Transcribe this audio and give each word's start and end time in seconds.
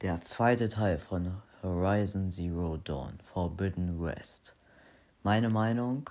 Der 0.00 0.20
zweite 0.20 0.68
Teil 0.68 0.96
von 0.96 1.42
Horizon 1.60 2.30
Zero 2.30 2.76
Dawn, 2.76 3.18
Forbidden 3.24 4.00
West. 4.00 4.54
Meine 5.24 5.50
Meinung 5.50 6.08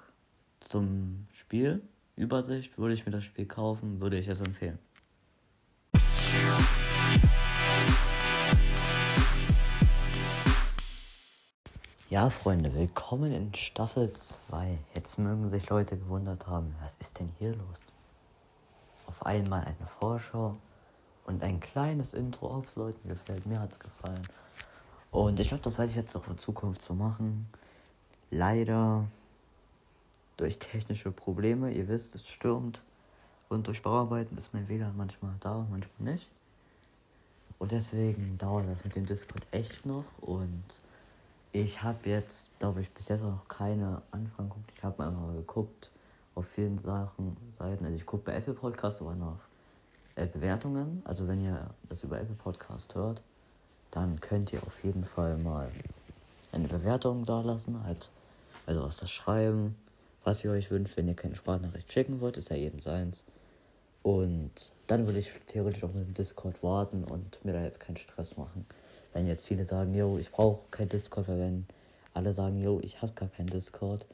zum 0.60 1.26
Spiel, 1.32 1.82
Übersicht, 2.18 2.78
würde 2.78 2.96
ich 2.96 3.06
mir 3.06 3.14
das 3.14 3.24
Spiel 3.24 3.46
kaufen, 3.46 4.02
würde 4.02 4.18
ich 4.18 4.28
es 4.28 4.42
empfehlen. 4.42 4.78
Ja, 12.10 12.30
Freunde, 12.30 12.74
willkommen 12.74 13.32
in 13.32 13.56
Staffel 13.56 14.12
2. 14.12 14.80
Jetzt 14.96 15.18
mögen 15.18 15.50
sich 15.50 15.70
Leute 15.70 15.98
gewundert 15.98 16.46
haben, 16.48 16.76
was 16.82 16.96
ist 16.96 17.22
denn 17.22 17.32
hier 17.40 17.56
los? 17.56 17.82
Auf 19.06 19.26
einmal 19.26 19.62
eine 19.62 19.88
Vorschau 19.88 20.58
und 21.28 21.44
ein 21.44 21.60
kleines 21.60 22.14
Intro, 22.14 22.58
ob 22.58 22.68
es 22.68 22.76
Leuten 22.76 23.08
gefällt. 23.08 23.46
Mir 23.46 23.60
hat 23.60 23.74
es 23.74 23.80
gefallen. 23.80 24.28
Und 25.12 25.40
ich 25.40 25.50
glaube, 25.50 25.64
das 25.64 25.78
werde 25.78 25.92
ich 25.92 25.98
jetzt 25.98 26.16
auch 26.16 26.28
in 26.28 26.38
Zukunft 26.38 26.82
so 26.82 26.94
machen. 26.94 27.48
Leider 28.32 29.08
durch 30.38 30.58
technische 30.58 31.12
Probleme, 31.12 31.72
ihr 31.72 31.88
wisst, 31.88 32.16
es 32.16 32.28
stürmt. 32.28 32.84
Und 33.50 33.68
durch 33.68 33.82
Bauarbeiten 33.82 34.38
ist 34.38 34.54
mein 34.54 34.68
WLAN 34.68 34.96
manchmal 34.96 35.36
da, 35.40 35.66
manchmal 35.70 36.14
nicht. 36.14 36.30
Und 37.60 37.72
deswegen 37.72 38.38
dauert 38.38 38.68
das 38.70 38.84
mit 38.84 38.96
dem 38.96 39.06
Discord 39.06 39.46
echt 39.52 39.86
noch. 39.86 40.06
Und 40.22 40.82
ich 41.52 41.84
habe 41.84 42.10
jetzt, 42.10 42.58
glaube 42.60 42.82
ich, 42.82 42.92
bis 42.92 43.10
jetzt 43.10 43.24
auch 43.24 43.32
noch 43.32 43.48
keine 43.48 44.02
Anfragen 44.12 44.50
geguckt. 44.50 44.72
Ich 44.76 44.84
habe 44.84 45.12
mal 45.12 45.36
geguckt 45.36 45.92
auf 46.36 46.48
vielen 46.48 46.78
Sachen, 46.78 47.36
Seiten. 47.52 47.84
Also 47.84 47.98
ich 47.98 48.06
gucke 48.06 48.26
bei 48.26 48.36
Apple 48.36 48.54
Podcast 48.54 49.02
aber 49.02 49.16
nach 49.16 49.50
Bewertungen. 50.26 51.02
Also 51.06 51.28
wenn 51.28 51.40
ihr 51.44 51.70
das 51.90 52.04
über 52.04 52.20
Apple 52.20 52.36
Podcast 52.36 52.96
hört, 52.96 53.22
dann 53.92 54.20
könnt 54.20 54.52
ihr 54.52 54.62
auf 54.64 54.84
jeden 54.84 55.06
Fall 55.06 55.38
mal 55.38 55.70
eine 56.52 56.68
Bewertung 56.68 57.26
da 57.26 57.42
lassen. 57.42 57.84
Halt, 57.84 58.10
also 58.66 58.84
was 58.84 58.98
das 58.98 59.12
schreiben, 59.12 59.76
was 60.24 60.44
ihr 60.44 60.52
euch 60.52 60.72
wünscht. 60.72 60.98
Wenn 60.98 61.08
ihr 61.08 61.16
keine 61.16 61.36
Sprachnachricht 61.36 61.92
schicken 61.92 62.20
wollt, 62.20 62.38
ist 62.38 62.50
ja 62.50 62.56
eben 62.56 62.82
seins. 62.82 63.24
Und 64.04 64.74
dann 64.88 65.06
würde 65.06 65.20
ich 65.20 65.32
theoretisch 65.48 65.84
auch 65.84 65.94
mit 65.94 66.08
dem 66.08 66.14
Discord 66.14 66.64
warten 66.64 67.04
und 67.04 67.44
mir 67.44 67.54
da 67.54 67.62
jetzt 67.62 67.80
keinen 67.80 67.98
Stress 67.98 68.38
machen. 68.38 68.66
Wenn 69.14 69.28
jetzt 69.28 69.48
viele 69.48 69.64
sagen, 69.64 69.94
yo, 69.94 70.18
ich 70.18 70.32
brauche 70.32 70.70
kein 70.72 70.90
Discord, 70.90 71.28
weil 71.28 71.40
wenn 71.40 71.68
alle 72.14 72.34
sagen, 72.34 72.62
yo, 72.62 72.80
ich 72.82 73.02
habe 73.02 73.14
gar 73.14 73.30
kein 73.30 73.48
Discord, 73.48 74.06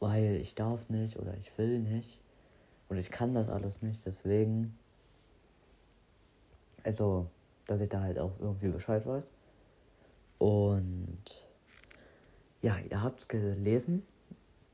weil 0.00 0.36
ich 0.36 0.54
darf 0.54 0.88
nicht 0.88 1.18
oder 1.18 1.34
ich 1.40 1.56
will 1.56 1.78
nicht 1.78 2.18
oder 2.88 3.00
ich 3.00 3.10
kann 3.10 3.34
das 3.34 3.48
alles 3.48 3.80
nicht, 3.82 4.04
deswegen 4.04 4.76
also, 6.84 7.26
dass 7.66 7.80
ich 7.80 7.88
da 7.88 8.00
halt 8.00 8.18
auch 8.18 8.32
irgendwie 8.40 8.68
Bescheid 8.68 9.06
weiß. 9.06 9.32
Und 10.38 11.46
ja, 12.60 12.76
ihr 12.78 13.02
habt 13.02 13.20
es 13.20 13.28
gelesen. 13.28 14.02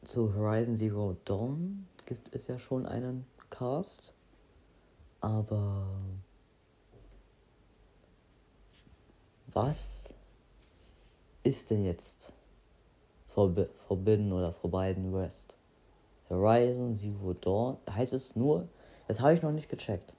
Zu 0.03 0.35
Horizon 0.35 0.77
Zero 0.77 1.17
Dawn 1.25 1.87
gibt 2.07 2.35
es 2.35 2.47
ja 2.47 2.59
schon 2.59 2.87
einen 2.87 3.27
Cast. 3.51 4.13
Aber 5.21 5.89
was 9.53 10.09
ist 11.43 11.71
denn 11.71 11.85
jetzt 11.85 12.33
Forb 13.27 13.69
Forbidden 13.87 14.33
oder 14.33 14.53
Forbidden 14.53 15.13
West? 15.13 15.57
Horizon 16.31 16.95
Zero 16.95 17.35
Dawn 17.35 17.79
heißt 17.91 18.13
es 18.13 18.37
nur, 18.37 18.69
das 19.09 19.21
habe 19.21 19.35
ich 19.35 19.43
noch 19.43 19.53
nicht 19.53 19.69
gecheckt. 19.69 20.15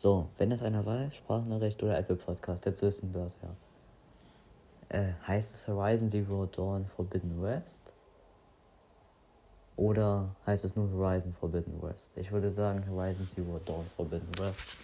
So, 0.00 0.30
wenn 0.38 0.48
das 0.48 0.62
einer 0.62 0.86
weiß, 0.86 1.14
Sprachnachricht 1.16 1.82
oder 1.82 1.98
Apple 1.98 2.16
Podcast, 2.16 2.64
jetzt 2.64 2.80
wissen 2.80 3.12
wir 3.12 3.26
es 3.26 3.38
ja. 3.42 4.98
Äh, 4.98 5.12
heißt 5.26 5.54
es 5.54 5.68
Horizon 5.68 6.08
Zero 6.08 6.46
Dawn 6.46 6.86
Forbidden 6.86 7.42
West? 7.42 7.92
Oder 9.76 10.34
heißt 10.46 10.64
es 10.64 10.74
nur 10.74 10.90
Horizon 10.90 11.34
Forbidden 11.34 11.82
West? 11.82 12.12
Ich 12.16 12.32
würde 12.32 12.50
sagen 12.50 12.82
Horizon 12.88 13.28
Zero 13.28 13.60
Dawn 13.66 13.84
Forbidden 13.94 14.38
West. 14.38 14.78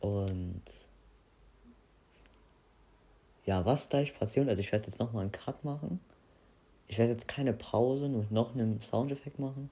Und 0.00 0.62
ja, 3.44 3.66
was 3.66 3.86
gleich 3.90 4.18
passiert, 4.18 4.48
also 4.48 4.60
ich 4.60 4.72
werde 4.72 4.86
jetzt 4.86 4.98
nochmal 4.98 5.24
einen 5.24 5.32
Cut 5.32 5.62
machen. 5.62 6.00
Ich 6.88 6.96
werde 6.96 7.12
jetzt 7.12 7.28
keine 7.28 7.52
Pause 7.52 8.06
und 8.06 8.32
noch 8.32 8.54
einen 8.54 8.80
Soundeffekt 8.80 9.38
machen. 9.38 9.68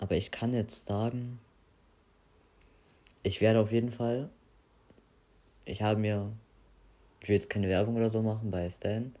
Aber 0.00 0.16
ich 0.16 0.32
kann 0.32 0.52
jetzt 0.52 0.86
sagen, 0.86 1.38
ich 3.22 3.40
werde 3.40 3.60
auf 3.60 3.72
jeden 3.72 3.90
Fall. 3.90 4.28
Ich 5.64 5.82
habe 5.82 6.00
mir. 6.00 6.32
Ich 7.20 7.28
will 7.28 7.36
jetzt 7.36 7.50
keine 7.50 7.68
Werbung 7.68 7.96
oder 7.96 8.10
so 8.10 8.20
machen 8.20 8.50
bei 8.50 8.68
Stan. 8.68 9.14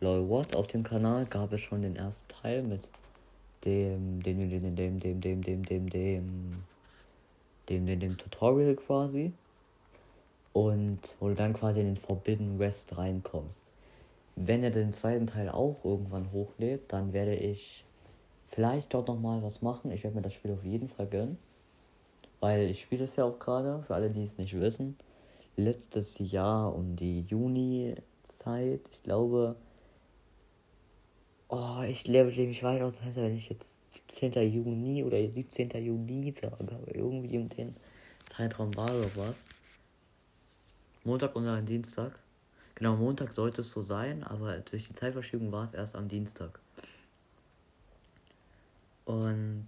Lol 0.00 0.28
What 0.28 0.54
auf 0.54 0.66
dem 0.66 0.82
Kanal 0.82 1.24
gab 1.24 1.52
es 1.54 1.62
schon 1.62 1.80
den 1.80 1.96
ersten 1.96 2.28
Teil 2.28 2.62
mit 2.62 2.86
dem, 3.64 4.22
dem, 4.22 4.38
dem, 4.50 4.50
dem, 4.50 4.76
dem, 4.76 5.00
dem, 5.00 5.20
dem, 5.20 5.42
dem, 5.42 5.64
dem, 5.64 5.88
dem, 5.88 6.64
dem, 7.68 7.86
dem, 7.86 8.00
dem 8.00 8.18
Tutorial 8.18 8.76
quasi. 8.76 9.32
Und 10.52 11.16
wo 11.18 11.28
du 11.28 11.34
dann 11.34 11.54
quasi 11.54 11.80
in 11.80 11.86
den 11.86 11.96
Forbidden 11.96 12.58
West 12.58 12.98
reinkommst. 12.98 13.64
Wenn 14.36 14.62
er 14.62 14.70
den 14.70 14.92
zweiten 14.92 15.26
Teil 15.26 15.48
auch 15.48 15.82
irgendwann 15.82 16.30
hochlädt, 16.30 16.92
dann 16.92 17.14
werde 17.14 17.34
ich 17.34 17.84
vielleicht 18.48 18.92
dort 18.92 19.08
nochmal 19.08 19.42
was 19.42 19.62
machen. 19.62 19.90
Ich 19.92 20.04
werde 20.04 20.16
mir 20.16 20.22
das 20.22 20.34
Spiel 20.34 20.52
auf 20.52 20.64
jeden 20.64 20.88
Fall 20.88 21.06
gönnen. 21.06 21.38
Weil 22.46 22.70
ich 22.70 22.82
spiele 22.82 23.06
es 23.06 23.16
ja 23.16 23.24
auch 23.24 23.40
gerade, 23.40 23.82
für 23.82 23.96
alle, 23.96 24.08
die 24.08 24.22
es 24.22 24.38
nicht 24.38 24.54
wissen. 24.54 24.96
Letztes 25.56 26.16
Jahr 26.20 26.72
um 26.72 26.94
die 26.94 27.22
Juni-Zeit, 27.22 28.82
ich 28.88 29.02
glaube. 29.02 29.56
Oh, 31.48 31.82
ich 31.82 32.06
lebe 32.06 32.30
mich 32.30 32.62
weit 32.62 32.82
aus 32.82 32.94
wenn 33.02 33.36
ich 33.36 33.48
jetzt 33.48 33.68
17. 34.12 34.32
Juni 34.48 35.02
oder 35.02 35.28
17. 35.28 35.70
Juli 35.84 36.32
sage. 36.40 36.54
Aber 36.60 36.94
irgendwie 36.94 37.36
um 37.36 37.48
den 37.48 37.74
Zeitraum 38.26 38.76
war 38.76 38.90
doch 38.90 39.16
was. 39.16 39.48
Montag 41.02 41.34
und 41.34 41.48
ein 41.48 41.66
Dienstag. 41.66 42.16
Genau, 42.76 42.94
Montag 42.94 43.32
sollte 43.32 43.62
es 43.62 43.72
so 43.72 43.82
sein, 43.82 44.22
aber 44.22 44.58
durch 44.58 44.86
die 44.86 44.94
Zeitverschiebung 44.94 45.50
war 45.50 45.64
es 45.64 45.72
erst 45.74 45.96
am 45.96 46.06
Dienstag. 46.06 46.60
Und 49.04 49.66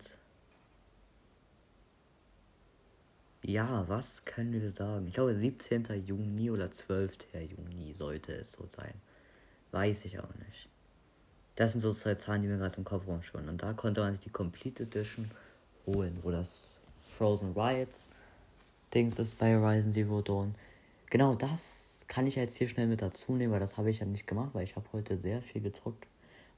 Ja, 3.49 3.83
was 3.89 4.27
können 4.27 4.53
wir 4.53 4.71
sagen? 4.71 5.07
Ich 5.07 5.15
glaube 5.15 5.35
17. 5.35 6.05
Juni 6.05 6.51
oder 6.51 6.71
12. 6.71 7.29
Juni 7.33 7.95
sollte 7.95 8.35
es 8.35 8.53
so 8.53 8.67
sein. 8.69 8.93
Weiß 9.73 10.05
ich 10.05 10.21
auch 10.21 10.35
nicht. 10.35 10.69
Das 11.57 11.73
sind 11.73 11.81
so 11.81 11.95
zwei 11.95 12.15
Zahlen, 12.17 12.43
die 12.43 12.49
mir 12.49 12.59
gerade 12.59 12.77
im 12.77 12.85
Kopf 12.85 13.07
rumschwimmen. 13.07 13.49
Und 13.49 13.63
da 13.63 13.73
konnte 13.73 14.03
man 14.03 14.13
sich 14.13 14.21
die 14.21 14.29
Complete 14.29 14.83
Edition 14.83 15.31
holen, 15.87 16.19
wo 16.23 16.31
das 16.31 16.79
Frozen 17.17 17.55
Riots 17.55 18.11
Dings 18.93 19.19
ist 19.19 19.39
bei 19.39 19.57
Horizon 19.57 19.95
Zero 19.95 20.21
Dawn. 20.21 20.55
Genau 21.09 21.35
das 21.35 22.05
kann 22.07 22.27
ich 22.27 22.35
jetzt 22.35 22.59
hier 22.59 22.69
schnell 22.69 22.87
mit 22.87 23.01
dazu 23.01 23.33
nehmen, 23.33 23.55
weil 23.55 23.61
das 23.61 23.79
habe 23.79 23.89
ich 23.89 24.01
ja 24.01 24.05
nicht 24.05 24.27
gemacht, 24.27 24.51
weil 24.53 24.65
ich 24.65 24.77
habe 24.77 24.93
heute 24.93 25.17
sehr 25.17 25.41
viel 25.41 25.63
gezockt. 25.63 26.07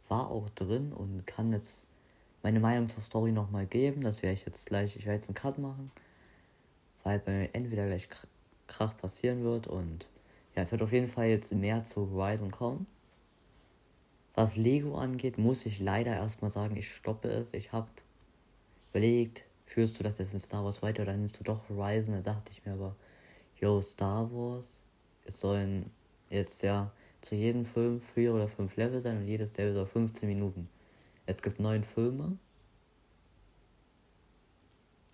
War 0.08 0.28
auch 0.28 0.48
drin 0.56 0.92
und 0.92 1.24
kann 1.24 1.52
jetzt 1.52 1.86
meine 2.42 2.58
Meinung 2.58 2.88
zur 2.88 3.04
Story 3.04 3.30
nochmal 3.30 3.66
geben. 3.66 4.02
Das 4.02 4.24
werde 4.24 4.34
ich 4.34 4.44
jetzt 4.44 4.66
gleich, 4.66 4.96
ich 4.96 5.06
werde 5.06 5.18
jetzt 5.18 5.28
einen 5.28 5.36
Cut 5.36 5.56
machen 5.56 5.92
weil 7.04 7.18
bei 7.18 7.32
mir 7.32 7.54
entweder 7.54 7.86
gleich 7.86 8.08
Krach 8.66 8.96
passieren 8.96 9.42
wird 9.42 9.66
und 9.66 10.08
ja, 10.54 10.62
es 10.62 10.72
wird 10.72 10.82
auf 10.82 10.92
jeden 10.92 11.08
Fall 11.08 11.28
jetzt 11.28 11.52
mehr 11.52 11.84
zu 11.84 12.10
Horizon 12.10 12.50
kommen. 12.50 12.86
Was 14.34 14.56
Lego 14.56 14.96
angeht, 14.96 15.38
muss 15.38 15.66
ich 15.66 15.80
leider 15.80 16.14
erstmal 16.14 16.50
sagen, 16.50 16.76
ich 16.76 16.92
stoppe 16.92 17.28
es. 17.28 17.52
Ich 17.52 17.72
habe 17.72 17.88
überlegt, 18.90 19.44
führst 19.66 19.98
du 19.98 20.04
das 20.04 20.18
jetzt 20.18 20.32
mit 20.32 20.42
Star 20.42 20.64
Wars 20.64 20.82
weiter 20.82 21.02
oder 21.02 21.14
nimmst 21.14 21.38
du 21.38 21.44
doch 21.44 21.68
Horizon? 21.68 22.14
Da 22.14 22.34
dachte 22.34 22.52
ich 22.52 22.64
mir 22.64 22.72
aber, 22.72 22.96
yo, 23.60 23.80
Star 23.80 24.30
Wars, 24.32 24.82
es 25.24 25.40
sollen 25.40 25.90
jetzt 26.30 26.62
ja 26.62 26.90
zu 27.20 27.34
jedem 27.34 27.64
Film 27.64 28.00
vier 28.00 28.34
oder 28.34 28.48
fünf 28.48 28.76
Level 28.76 29.00
sein 29.00 29.18
und 29.18 29.28
jedes 29.28 29.56
Level 29.56 29.74
soll 29.74 29.86
15 29.86 30.28
Minuten. 30.28 30.68
Es 31.26 31.42
gibt 31.42 31.60
neun 31.60 31.84
Filme 31.84 32.38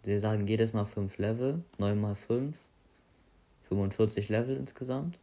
Sie 0.07 0.21
sagen 0.21 0.47
jedes 0.47 0.73
Mal 0.73 0.85
5 0.85 1.19
Level, 1.19 1.65
9 1.79 2.01
mal 2.01 2.15
5, 2.15 2.57
45 3.65 4.29
Level 4.29 4.57
insgesamt. 4.57 5.19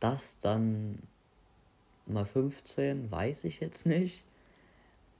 Das 0.00 0.38
dann 0.38 1.02
mal 2.06 2.24
15, 2.24 3.10
weiß 3.10 3.44
ich 3.44 3.60
jetzt 3.60 3.84
nicht. 3.84 4.24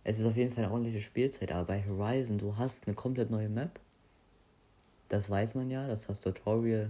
Es 0.04 0.18
ist 0.18 0.24
auf 0.24 0.38
jeden 0.38 0.54
Fall 0.54 0.64
eine 0.64 0.72
ordentliche 0.72 1.02
Spielzeit, 1.02 1.52
aber 1.52 1.66
bei 1.66 1.84
Horizon, 1.86 2.38
du 2.38 2.56
hast 2.56 2.86
eine 2.86 2.94
komplett 2.94 3.30
neue 3.30 3.50
Map. 3.50 3.78
Das 5.10 5.28
weiß 5.28 5.54
man 5.54 5.70
ja, 5.70 5.86
dass 5.86 6.06
das 6.06 6.20
Tutorial. 6.20 6.88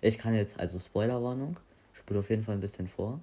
Ich 0.00 0.16
kann 0.16 0.32
jetzt, 0.32 0.58
also 0.58 0.78
Spoilerwarnung, 0.78 1.60
spule 1.92 2.20
auf 2.20 2.30
jeden 2.30 2.42
Fall 2.42 2.54
ein 2.54 2.60
bisschen 2.60 2.86
vor. 2.86 3.20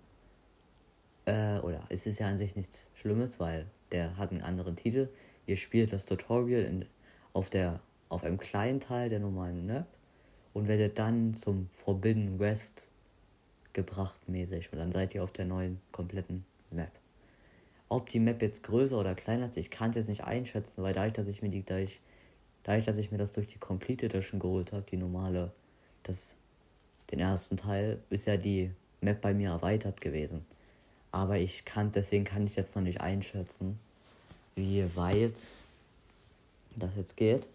Äh, 1.26 1.58
oder 1.62 1.84
es 1.90 2.06
ist 2.06 2.20
ja 2.20 2.28
an 2.28 2.38
sich 2.38 2.56
nichts 2.56 2.88
Schlimmes, 2.94 3.40
weil 3.40 3.66
der 3.92 4.16
hat 4.18 4.30
einen 4.30 4.44
anderen 4.44 4.76
Titel. 4.76 5.10
Ihr 5.48 5.58
spielt 5.58 5.92
das 5.92 6.06
Tutorial 6.06 6.62
in 6.66 6.86
auf, 7.34 7.50
der, 7.50 7.80
auf 8.10 8.24
einem 8.24 8.38
kleinen 8.38 8.80
Teil 8.80 9.10
der 9.10 9.20
normalen 9.20 9.66
Map 9.66 9.88
und 10.54 10.68
werdet 10.68 10.98
dann 11.00 11.34
zum 11.34 11.68
Forbidden 11.70 12.40
West 12.40 12.90
gebracht 13.74 14.28
mäßig. 14.28 14.72
Und 14.72 14.80
dann 14.80 14.92
seid 14.92 15.14
ihr 15.14 15.24
auf 15.24 15.32
der 15.32 15.46
neuen 15.46 15.80
kompletten 15.92 16.46
Map. 16.72 16.92
Ob 17.88 18.10
die 18.10 18.20
Map 18.20 18.42
jetzt 18.42 18.64
größer 18.64 19.00
oder 19.00 19.16
kleiner 19.16 19.46
ist, 19.46 19.58
ich 19.58 19.70
kann 19.70 19.92
es 19.92 19.96
jetzt 19.96 20.10
nicht 20.10 20.24
einschätzen, 20.24 20.84
weil 20.84 20.94
dadurch, 20.94 21.14
dass 21.14 21.28
ich 21.28 21.42
mir 21.42 21.50
die 21.50 21.64
dadurch, 21.64 22.02
dadurch, 22.64 22.86
dass 22.86 22.98
ich 22.98 23.12
mir 23.12 23.18
das 23.18 23.32
durch 23.32 23.48
die 23.48 23.58
Complete 23.58 24.06
Edition 24.06 24.40
geholt 24.40 24.72
habe, 24.74 24.84
die 24.84 24.98
normale, 24.98 25.52
das, 26.04 26.36
den 27.12 27.20
ersten 27.20 27.58
Teil, 27.58 28.00
ist 28.10 28.28
ja 28.28 28.38
die 28.38 28.72
Map 29.02 29.22
bei 29.22 29.34
mir 29.34 29.50
erweitert 29.50 30.02
gewesen. 30.02 30.46
Aber 31.12 31.40
ich 31.40 31.66
kann, 31.66 31.92
deswegen 31.92 32.26
kann 32.26 32.46
ich 32.46 32.56
jetzt 32.56 32.76
noch 32.76 32.84
nicht 32.84 33.02
einschätzen, 33.02 33.80
wie 34.56 34.96
weit 34.96 35.42
das 36.80 36.92
jetzt 36.96 37.18
geht. 37.18 37.50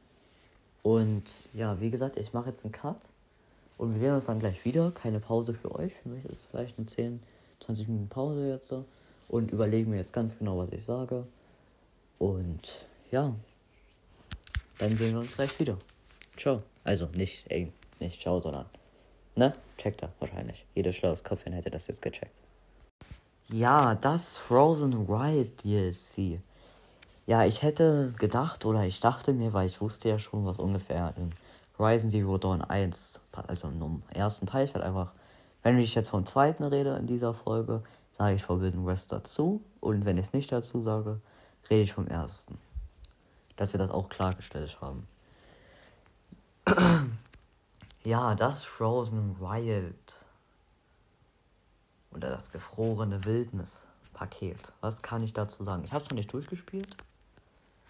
Und 0.82 1.24
ja, 1.54 1.80
wie 1.80 1.90
gesagt, 1.90 2.18
ich 2.18 2.32
mache 2.32 2.50
jetzt 2.50 2.64
einen 2.64 2.72
Cut 2.72 3.08
und 3.78 3.92
wir 3.92 3.98
sehen 3.98 4.14
uns 4.14 4.26
dann 4.26 4.38
gleich 4.38 4.64
wieder. 4.64 4.90
Keine 4.90 5.20
Pause 5.20 5.54
für 5.54 5.74
euch. 5.74 5.94
Für 5.94 6.08
mich 6.10 6.24
ist 6.26 6.46
vielleicht 6.50 6.78
eine 6.78 6.86
10, 6.86 7.22
20 7.64 7.88
Minuten 7.88 8.08
Pause 8.08 8.48
jetzt. 8.48 8.68
So. 8.68 8.84
Und 9.28 9.50
überlegen 9.50 9.90
mir 9.90 9.96
jetzt 9.96 10.12
ganz 10.12 10.38
genau, 10.38 10.58
was 10.58 10.70
ich 10.70 10.84
sage. 10.84 11.26
Und 12.18 12.86
ja, 13.10 13.34
dann 14.78 14.96
sehen 14.96 15.12
wir 15.12 15.20
uns 15.20 15.34
gleich 15.34 15.58
wieder. 15.58 15.78
Ciao. 16.36 16.62
Also 16.84 17.08
nicht, 17.14 17.50
ey, 17.50 17.72
nicht 18.00 18.20
ciao, 18.20 18.40
sondern, 18.40 18.66
ne? 19.36 19.54
Checkt 19.78 20.02
er 20.02 20.12
wahrscheinlich. 20.20 20.66
Jeder 20.74 20.92
schlaues 20.92 21.24
Köpfchen 21.24 21.54
hätte 21.54 21.70
das 21.70 21.86
jetzt 21.86 22.02
gecheckt. 22.02 22.34
Ja, 23.48 23.94
das 23.94 24.36
Frozen 24.36 25.08
Wild 25.08 25.64
DLC. 25.64 26.40
Ja, 27.26 27.44
ich 27.44 27.62
hätte 27.62 28.12
gedacht 28.18 28.66
oder 28.66 28.84
ich 28.84 29.00
dachte 29.00 29.32
mir, 29.32 29.54
weil 29.54 29.66
ich 29.66 29.80
wusste 29.80 30.10
ja 30.10 30.18
schon, 30.18 30.44
was 30.44 30.58
ungefähr 30.58 31.14
in 31.16 31.32
Horizon 31.78 32.10
Zero 32.10 32.36
Dawn 32.36 32.60
1, 32.60 33.18
also 33.32 33.68
im 33.68 34.02
ersten 34.10 34.46
Teil, 34.46 34.66
ich 34.66 34.74
werde 34.74 34.86
einfach, 34.86 35.12
wenn 35.62 35.78
ich 35.78 35.94
jetzt 35.94 36.10
vom 36.10 36.26
zweiten 36.26 36.64
rede 36.64 36.96
in 36.96 37.06
dieser 37.06 37.32
Folge, 37.32 37.82
sage 38.12 38.34
ich 38.36 38.44
Forbidden 38.44 38.86
West 38.86 39.10
dazu. 39.10 39.62
Und 39.80 40.04
wenn 40.04 40.18
ich 40.18 40.26
es 40.26 40.32
nicht 40.34 40.52
dazu 40.52 40.82
sage, 40.82 41.20
rede 41.70 41.82
ich 41.82 41.94
vom 41.94 42.06
ersten. 42.06 42.58
Dass 43.56 43.72
wir 43.72 43.78
das 43.78 43.90
auch 43.90 44.10
klargestellt 44.10 44.78
haben. 44.82 45.08
ja, 48.04 48.34
das 48.34 48.64
Frozen 48.64 49.40
Wild. 49.40 50.16
Oder 52.12 52.28
das 52.28 52.52
gefrorene 52.52 53.24
Wildnis-Paket. 53.24 54.72
Was 54.82 55.00
kann 55.02 55.22
ich 55.22 55.32
dazu 55.32 55.64
sagen? 55.64 55.82
Ich 55.84 55.92
habe 55.92 56.04
es 56.04 56.10
noch 56.10 56.16
nicht 56.16 56.32
durchgespielt. 56.32 56.96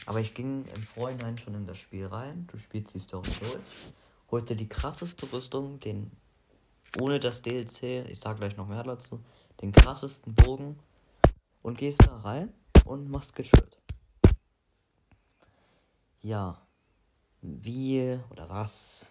Aber 0.06 0.20
ich 0.20 0.34
ging 0.34 0.66
im 0.66 0.82
Vorhinein 0.82 1.38
schon 1.38 1.54
in 1.54 1.66
das 1.66 1.78
Spiel 1.78 2.06
rein. 2.06 2.46
Du 2.50 2.58
spielst 2.58 2.94
die 2.94 2.98
Story 2.98 3.30
durch. 3.40 3.62
Holte 4.30 4.56
die 4.56 4.68
krasseste 4.68 5.30
Rüstung, 5.32 5.80
den 5.80 6.10
ohne 7.00 7.18
das 7.18 7.42
DLC, 7.42 8.08
ich 8.08 8.20
sag 8.20 8.38
gleich 8.38 8.56
noch 8.56 8.68
mehr 8.68 8.82
dazu, 8.82 9.20
den 9.60 9.72
krassesten 9.72 10.34
Bogen 10.34 10.78
und 11.62 11.78
gehst 11.78 12.06
da 12.06 12.18
rein 12.18 12.52
und 12.84 13.10
machst 13.10 13.34
gechillt. 13.34 13.78
Ja, 16.22 16.60
wie 17.42 18.18
oder 18.30 18.48
was, 18.48 19.10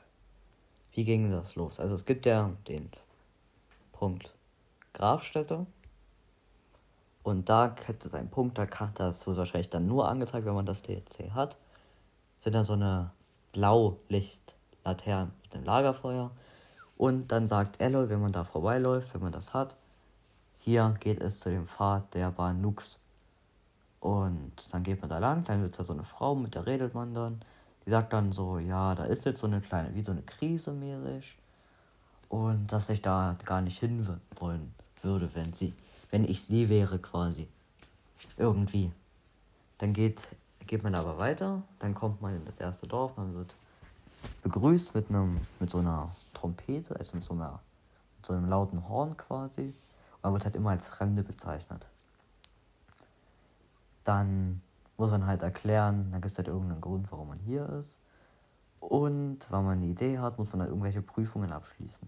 wie 0.92 1.04
ging 1.04 1.32
das 1.32 1.56
los? 1.56 1.80
Also 1.80 1.96
es 1.96 2.06
gibt 2.06 2.26
ja 2.26 2.56
den 2.68 2.90
Punkt 3.92 4.34
Grabstätte 4.94 5.66
und 7.24 7.48
da 7.48 7.68
gibt 7.68 8.06
es 8.06 8.14
einen 8.14 8.30
Punkt, 8.30 8.58
da 8.58 8.66
kann 8.66 8.92
das 8.96 9.26
wird 9.26 9.38
wahrscheinlich 9.38 9.70
dann 9.70 9.88
nur 9.88 10.10
angezeigt, 10.10 10.46
wenn 10.46 10.54
man 10.54 10.66
das 10.66 10.82
DLC 10.82 11.32
hat. 11.34 11.58
Sind 12.42 12.54
dann 12.54 12.66
so 12.66 12.74
eine 12.74 13.12
Blaulichtlaterne 13.54 15.32
mit 15.42 15.54
dem 15.54 15.64
Lagerfeuer. 15.64 16.32
Und 16.98 17.32
dann 17.32 17.48
sagt 17.48 17.82
Eloy, 17.82 18.10
wenn 18.10 18.22
man 18.22 18.34
da 18.34 18.44
vorbeiläuft, 18.44 19.14
wenn 19.14 19.22
man 19.22 19.32
das 19.32 19.54
hat, 19.54 19.78
hier 20.60 20.96
geht 21.00 21.22
es 21.22 21.40
zu 21.40 21.50
dem 21.50 21.66
Pfad 21.66 22.14
der 22.14 22.32
Bahn 22.32 22.62
Nux. 22.62 22.98
Und 24.02 24.52
dann 24.72 24.84
geht 24.84 25.00
man 25.00 25.10
da 25.10 25.18
lang, 25.18 25.46
dann 25.46 25.62
wird 25.62 25.80
da 25.80 25.86
so 25.86 25.94
eine 25.94 26.04
Frau, 26.04 26.36
mit 26.36 26.56
der 26.56 26.66
redet 26.66 26.94
man 26.94 27.14
dann. 27.14 27.42
Die 27.86 27.90
sagt 27.90 28.12
dann 28.12 28.34
so, 28.34 28.60
ja, 28.60 28.96
da 28.96 29.06
ist 29.06 29.24
jetzt 29.26 29.40
so 29.40 29.48
eine 29.48 29.62
kleine, 29.62 29.96
wie 29.96 30.02
so 30.02 30.12
eine 30.12 30.22
Krise 30.24 30.72
mäßig. 30.72 31.38
Und 32.28 32.72
dass 32.72 32.90
ich 32.90 33.02
da 33.02 33.38
gar 33.46 33.62
nicht 33.62 33.80
hin 33.80 34.20
wollen 34.36 34.74
würde, 35.02 35.30
wenn 35.36 35.54
sie 35.54 35.74
wenn 36.14 36.26
ich 36.26 36.44
sie 36.44 36.70
wäre 36.70 37.00
quasi. 37.00 37.48
Irgendwie. 38.38 38.92
Dann 39.80 39.94
geht, 39.94 40.30
geht 40.68 40.84
man 40.84 40.94
aber 40.94 41.18
weiter, 41.18 41.64
dann 41.80 41.96
kommt 41.96 42.22
man 42.22 42.36
in 42.36 42.46
das 42.46 42.60
erste 42.60 42.86
Dorf, 42.86 43.18
man 43.18 43.34
wird 43.34 43.56
begrüßt 44.44 44.94
mit 44.94 45.10
einem, 45.10 45.42
mit 45.60 45.72
so 45.72 45.80
einer 45.80 46.16
Trompete, 46.36 46.96
also 46.96 47.16
mit 47.16 47.26
so 47.26 47.34
einer, 47.34 47.60
mit 48.18 48.28
so 48.28 48.34
einem 48.34 48.48
lauten 48.48 48.88
Horn 48.88 49.18
quasi. 49.18 49.74
Und 50.18 50.24
man 50.24 50.34
wird 50.34 50.46
halt 50.46 50.56
immer 50.56 50.70
als 50.70 50.88
Fremde 50.88 51.24
bezeichnet. 51.24 51.90
Dann 54.04 54.62
muss 54.98 55.10
man 55.10 55.26
halt 55.26 55.42
erklären, 55.42 56.12
dann 56.12 56.22
gibt 56.22 56.34
es 56.34 56.38
halt 56.38 56.48
irgendeinen 56.48 56.82
Grund, 56.82 57.12
warum 57.12 57.30
man 57.30 57.40
hier 57.40 57.68
ist. 57.70 58.00
Und 58.80 59.40
wenn 59.50 59.64
man 59.66 59.80
eine 59.80 59.88
Idee 59.88 60.20
hat, 60.20 60.38
muss 60.38 60.52
man 60.52 60.60
dann 60.60 60.68
irgendwelche 60.68 61.02
Prüfungen 61.02 61.52
abschließen 61.52 62.08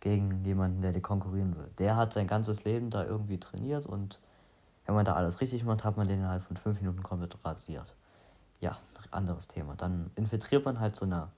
gegen 0.00 0.44
jemanden, 0.44 0.80
der 0.80 0.92
dir 0.92 1.02
konkurrieren 1.02 1.56
will. 1.56 1.70
Der 1.78 1.96
hat 1.96 2.12
sein 2.12 2.26
ganzes 2.26 2.64
Leben 2.64 2.90
da 2.90 3.04
irgendwie 3.04 3.38
trainiert 3.38 3.86
und 3.86 4.18
wenn 4.86 4.94
man 4.94 5.04
da 5.04 5.14
alles 5.14 5.40
richtig 5.40 5.64
macht, 5.64 5.84
hat 5.84 5.96
man 5.96 6.08
den 6.08 6.20
innerhalb 6.20 6.42
von 6.42 6.56
fünf 6.56 6.80
Minuten 6.80 7.02
komplett 7.02 7.36
rasiert. 7.44 7.94
Ja, 8.60 8.76
anderes 9.10 9.48
Thema. 9.48 9.74
Dann 9.76 10.10
infiltriert 10.16 10.64
man 10.64 10.80
halt 10.80 10.96
so 10.96 11.04
eine 11.04 11.28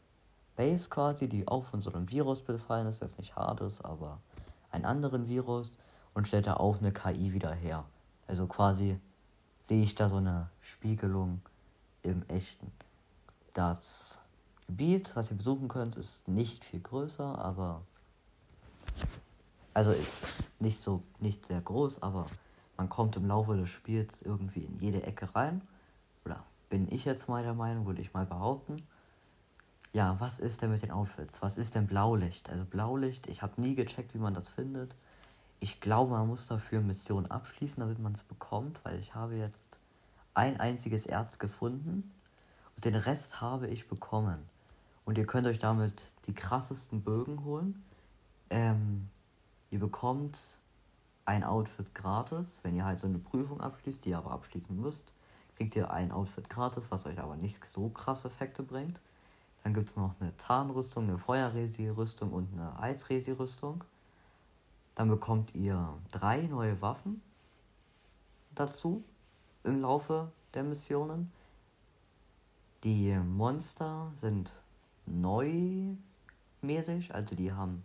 Base 0.56 0.88
quasi, 0.88 1.28
die 1.28 1.48
auch 1.48 1.64
von 1.64 1.80
so 1.80 1.92
einem 1.92 2.10
Virus 2.10 2.42
befallen 2.42 2.86
ist, 2.86 3.00
jetzt 3.00 3.18
nicht 3.18 3.36
Hades, 3.36 3.80
aber 3.80 4.18
einen 4.70 4.84
anderen 4.84 5.28
Virus 5.28 5.78
und 6.14 6.28
stellt 6.28 6.46
da 6.46 6.54
auch 6.54 6.78
eine 6.78 6.92
KI 6.92 7.32
wieder 7.32 7.52
her. 7.52 7.84
Also 8.26 8.46
quasi 8.46 8.98
sehe 9.60 9.82
ich 9.82 9.94
da 9.94 10.08
so 10.08 10.16
eine 10.16 10.48
Spiegelung 10.60 11.40
im 12.02 12.22
Echten. 12.28 12.70
Das 13.54 14.18
Gebiet, 14.66 15.14
was 15.14 15.30
ihr 15.30 15.36
besuchen 15.36 15.68
könnt, 15.68 15.96
ist 15.96 16.28
nicht 16.28 16.64
viel 16.64 16.80
größer, 16.80 17.38
aber 17.38 17.82
also 19.74 19.92
ist 19.92 20.20
nicht 20.58 20.80
so, 20.80 21.02
nicht 21.20 21.46
sehr 21.46 21.60
groß, 21.60 22.02
aber 22.02 22.26
man 22.76 22.88
kommt 22.88 23.16
im 23.16 23.26
Laufe 23.26 23.56
des 23.56 23.68
Spiels 23.68 24.22
irgendwie 24.22 24.64
in 24.64 24.78
jede 24.78 25.02
Ecke 25.02 25.34
rein. 25.34 25.62
Oder 26.24 26.44
bin 26.68 26.90
ich 26.90 27.04
jetzt 27.04 27.28
mal 27.28 27.42
der 27.42 27.54
Meinung, 27.54 27.86
würde 27.86 28.02
ich 28.02 28.12
mal 28.12 28.26
behaupten. 28.26 28.82
Ja, 29.92 30.16
was 30.20 30.38
ist 30.38 30.62
denn 30.62 30.70
mit 30.70 30.82
den 30.82 30.90
Outfits? 30.90 31.42
Was 31.42 31.58
ist 31.58 31.74
denn 31.74 31.86
Blaulicht? 31.86 32.48
Also 32.48 32.64
Blaulicht, 32.64 33.26
ich 33.26 33.42
habe 33.42 33.60
nie 33.60 33.74
gecheckt, 33.74 34.14
wie 34.14 34.18
man 34.18 34.34
das 34.34 34.48
findet. 34.48 34.96
Ich 35.60 35.80
glaube, 35.80 36.12
man 36.12 36.26
muss 36.26 36.46
dafür 36.46 36.80
Missionen 36.80 37.30
abschließen, 37.30 37.80
damit 37.80 37.98
man 37.98 38.12
es 38.12 38.22
bekommt, 38.22 38.84
weil 38.84 38.98
ich 38.98 39.14
habe 39.14 39.36
jetzt 39.36 39.78
ein 40.34 40.58
einziges 40.58 41.06
Erz 41.06 41.38
gefunden 41.38 42.10
und 42.74 42.84
den 42.84 42.94
Rest 42.94 43.40
habe 43.40 43.68
ich 43.68 43.86
bekommen. 43.86 44.38
Und 45.04 45.18
ihr 45.18 45.26
könnt 45.26 45.46
euch 45.46 45.58
damit 45.58 46.14
die 46.26 46.34
krassesten 46.34 47.02
Bögen 47.02 47.44
holen. 47.44 47.84
Ähm, 48.50 49.08
ihr 49.72 49.80
bekommt 49.80 50.38
ein 51.24 51.42
Outfit 51.42 51.94
gratis, 51.94 52.60
wenn 52.62 52.76
ihr 52.76 52.84
halt 52.84 52.98
so 52.98 53.06
eine 53.06 53.18
Prüfung 53.18 53.60
abschließt, 53.60 54.04
die 54.04 54.10
ihr 54.10 54.18
aber 54.18 54.30
abschließen 54.32 54.78
müsst. 54.78 55.14
Kriegt 55.56 55.74
ihr 55.76 55.90
ein 55.90 56.12
Outfit 56.12 56.48
gratis, 56.50 56.90
was 56.90 57.06
euch 57.06 57.18
aber 57.18 57.36
nicht 57.36 57.64
so 57.64 57.88
krasse 57.88 58.28
Effekte 58.28 58.62
bringt. 58.62 59.00
Dann 59.64 59.74
gibt 59.74 59.88
es 59.88 59.96
noch 59.96 60.14
eine 60.20 60.36
Tarnrüstung, 60.36 61.04
eine 61.04 61.18
Feuerresi-Rüstung 61.18 62.32
und 62.32 62.52
eine 62.52 62.78
Eisresi-Rüstung. 62.80 63.82
Dann 64.94 65.08
bekommt 65.08 65.54
ihr 65.54 65.94
drei 66.10 66.42
neue 66.42 66.80
Waffen 66.82 67.22
dazu 68.54 69.02
im 69.64 69.80
Laufe 69.80 70.30
der 70.52 70.64
Missionen. 70.64 71.32
Die 72.84 73.14
Monster 73.14 74.10
sind 74.16 74.52
neu 75.06 75.94
mäßig, 76.60 77.14
also 77.14 77.34
die 77.34 77.52
haben 77.52 77.84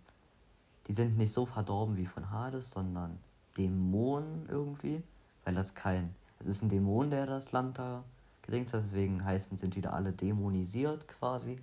die 0.87 0.93
sind 0.93 1.17
nicht 1.17 1.33
so 1.33 1.45
verdorben 1.45 1.97
wie 1.97 2.05
von 2.05 2.29
Hades, 2.31 2.71
sondern 2.71 3.19
Dämonen 3.57 4.47
irgendwie, 4.49 5.03
weil 5.43 5.55
das 5.55 5.73
kein, 5.73 6.15
es 6.39 6.47
ist 6.47 6.63
ein 6.63 6.69
Dämon, 6.69 7.09
der 7.09 7.25
das 7.25 7.51
Land 7.51 7.77
da 7.77 8.03
gedingt 8.43 8.71
hat, 8.73 8.81
deswegen 8.81 9.23
heißen, 9.23 9.57
sind 9.57 9.75
die 9.75 9.81
da 9.81 9.91
alle 9.91 10.13
dämonisiert 10.13 11.07
quasi. 11.07 11.59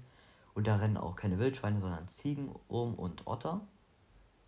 Und 0.55 0.67
da 0.67 0.77
rennen 0.77 0.97
auch 0.97 1.17
keine 1.17 1.39
Wildschweine, 1.39 1.81
sondern 1.81 2.07
Ziegen 2.09 2.55
um 2.69 2.95
und 2.95 3.27
Otter. 3.27 3.61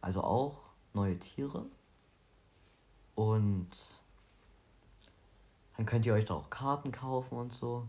Also 0.01 0.23
auch 0.23 0.73
neue 0.93 1.19
Tiere. 1.19 1.67
Und 3.15 3.69
dann 5.77 5.87
könnt 5.87 6.07
ihr 6.07 6.15
euch 6.15 6.27
da 6.27 6.35
auch 6.35 6.51
Karten 6.51 6.93
kaufen 6.93 7.39
und 7.39 7.53
so. 7.53 7.89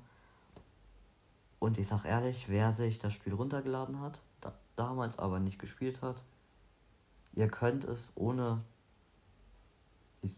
Und 1.59 1.77
ich 1.77 1.87
sag 1.87 2.05
ehrlich, 2.05 2.49
wer 2.49 2.71
sich 2.71 2.97
das 2.97 3.13
Spiel 3.13 3.33
runtergeladen 3.33 3.99
hat, 3.99 4.21
da, 4.41 4.53
damals 4.75 5.19
aber 5.19 5.39
nicht 5.39 5.59
gespielt 5.59 6.01
hat, 6.01 6.23
Ihr 7.33 7.47
könnt 7.47 7.83
es, 7.83 8.11
ohne 8.15 8.63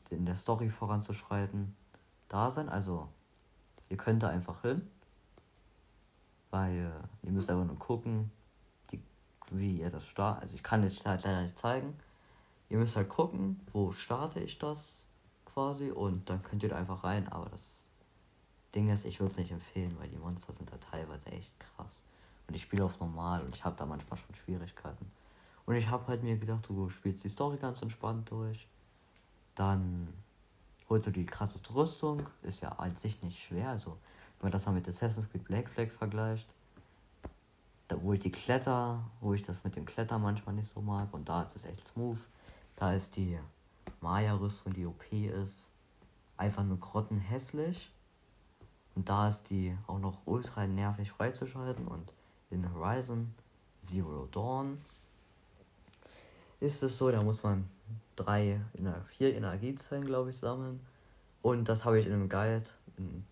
in 0.10 0.26
der 0.26 0.36
Story 0.36 0.70
voranzuschreiten, 0.70 1.76
da 2.28 2.52
sein. 2.52 2.70
Also, 2.70 3.08
ihr 3.90 3.98
könnt 3.98 4.24
da 4.24 4.30
einfach 4.30 4.62
hin. 4.62 4.88
Weil 6.52 6.92
ihr 7.24 7.32
müsst 7.32 7.50
einfach 7.50 7.66
nur 7.66 7.80
gucken. 7.80 8.32
Die 8.92 9.02
wie 9.52 9.80
ihr 9.80 9.90
das 9.90 10.06
startet. 10.06 10.44
Also 10.44 10.56
ich 10.56 10.64
kann 10.64 10.84
jetzt 10.84 11.06
halt 11.06 11.24
leider 11.24 11.42
nicht 11.42 11.58
zeigen. 11.58 11.98
Ihr 12.70 12.78
müsst 12.78 12.96
halt 12.96 13.10
gucken, 13.10 13.60
wo 13.74 13.92
starte 13.92 14.40
ich 14.40 14.60
das 14.60 15.08
quasi 15.46 15.92
und 15.92 16.30
dann 16.30 16.44
könnt 16.44 16.64
ihr 16.64 16.70
da 16.70 16.76
einfach 16.76 17.04
rein. 17.04 17.28
Aber 17.30 17.50
das 17.50 17.88
Ding 18.76 18.90
ist, 18.90 19.06
ich 19.06 19.20
würde 19.20 19.32
es 19.32 19.38
nicht 19.38 19.52
empfehlen, 19.52 19.96
weil 20.00 20.10
die 20.10 20.18
Monster 20.18 20.54
sind 20.54 20.72
da 20.72 20.78
teilweise 20.78 21.28
echt 21.28 21.52
krass. 21.60 22.04
Und 22.48 22.56
ich 22.56 22.62
spiele 22.62 22.84
auf 22.84 23.00
normal 23.00 23.44
und 23.44 23.56
ich 23.56 23.64
habe 23.64 23.76
da 23.76 23.86
manchmal 23.86 24.18
schon 24.18 24.36
Schwierigkeiten. 24.36 25.12
Und 25.70 25.76
ich 25.76 25.88
habe 25.88 26.08
halt 26.08 26.24
mir 26.24 26.36
gedacht, 26.36 26.68
du 26.68 26.90
spielst 26.90 27.24
die 27.24 27.30
Story 27.30 27.58
ganz 27.58 27.84
entspannt 27.84 28.32
durch. 28.32 28.68
Dann 29.54 30.12
holst 30.90 31.06
du 31.06 31.12
die 31.12 31.28
krasseste 31.28 31.76
Rüstung. 31.76 32.26
Ist 32.42 32.62
ja 32.62 32.70
an 32.70 32.96
sich 32.96 33.22
nicht 33.22 33.38
schwer. 33.38 33.70
Also, 33.70 33.92
wenn 33.92 34.46
man 34.46 34.52
das 34.52 34.66
mal 34.66 34.72
mit 34.72 34.88
Assassin's 34.88 35.30
Creed 35.30 35.44
Black 35.44 35.70
Flag 35.70 35.92
vergleicht, 35.92 36.48
da 37.88 38.02
wo 38.02 38.14
ich 38.14 38.20
die 38.20 38.32
Kletter, 38.32 39.04
wo 39.22 39.36
ich 39.36 39.44
das 39.44 39.64
mit 39.64 39.76
dem 39.76 39.86
Kletter 39.86 40.18
manchmal 40.18 40.56
nicht 40.56 40.68
so 40.68 40.82
mag. 40.82 41.14
Und 41.14 41.30
da 41.30 41.44
ist 41.44 41.56
es 41.56 41.66
echt 41.66 41.86
smooth. 41.86 42.18
Da 42.76 42.94
ist 42.94 43.16
die 43.16 43.38
Maya-Rüstung, 44.02 44.74
die 44.74 44.88
OP 44.88 45.14
ist, 45.14 45.70
einfach 46.36 46.64
nur 46.64 46.80
grottenhässlich. 46.80 47.92
Und 48.96 49.08
da 49.08 49.28
ist 49.28 49.52
die 49.52 49.78
auch 49.86 50.00
noch 50.00 50.22
ultra 50.26 50.66
nervig 50.66 51.12
freizuschalten. 51.12 51.88
Und 51.88 52.12
in 52.50 52.74
Horizon 52.74 53.36
Zero 53.82 54.26
Dawn 54.32 54.80
ist 56.60 56.84
es 56.84 56.98
so, 56.98 57.10
da 57.12 57.22
muss 57.24 57.42
man 57.44 57.68
drei, 58.16 58.60
vier 59.08 59.36
Energiezellen, 59.36 60.06
glaube 60.06 60.32
ich, 60.32 60.38
sammeln. 60.38 60.80
Und 61.42 61.70
das 61.70 61.86
habe 61.86 62.00
ich 62.00 62.08
in 62.08 62.14
einem 62.14 62.30
Guide 62.30 62.70
in 62.98 63.24